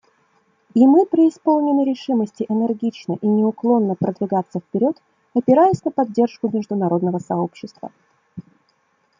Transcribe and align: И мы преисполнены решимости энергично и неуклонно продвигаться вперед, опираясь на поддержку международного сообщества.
И 0.73 0.87
мы 0.87 1.05
преисполнены 1.05 1.85
решимости 1.87 2.47
энергично 2.49 3.19
и 3.21 3.27
неуклонно 3.27 3.93
продвигаться 3.93 4.59
вперед, 4.59 4.99
опираясь 5.35 5.85
на 5.85 5.91
поддержку 5.91 6.49
международного 6.51 7.19
сообщества. 7.19 7.91